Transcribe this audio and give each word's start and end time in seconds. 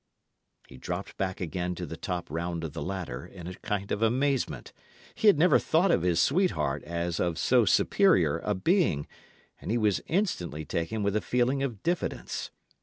He 0.67 0.77
dropped 0.77 1.15
back 1.17 1.39
again 1.39 1.75
to 1.75 1.85
the 1.85 1.95
top 1.95 2.31
round 2.31 2.63
of 2.63 2.73
the 2.73 2.81
ladder 2.81 3.23
in 3.23 3.45
a 3.45 3.53
kind 3.53 3.91
of 3.91 4.01
amazement. 4.01 4.73
He 5.13 5.27
had 5.27 5.37
never 5.37 5.59
thought 5.59 5.91
of 5.91 6.01
his 6.01 6.19
sweetheart 6.19 6.83
as 6.85 7.19
of 7.19 7.37
so 7.37 7.65
superior 7.65 8.39
a 8.39 8.55
being, 8.55 9.05
and 9.61 9.69
he 9.69 9.77
was 9.77 10.01
instantly 10.07 10.65
taken 10.65 11.03
with 11.03 11.15
a 11.15 11.21
feeling 11.21 11.61
of 11.61 11.83
diffidence. 11.83 12.49